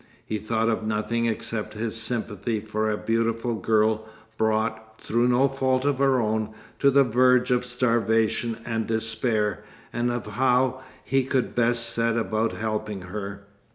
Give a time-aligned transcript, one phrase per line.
[0.25, 5.85] He thought of nothing except his sympathy for a beautiful girl brought, through no fault
[5.85, 11.53] of her own, to the verge of starvation and despair, and of how he could
[11.53, 13.45] best set about helping her.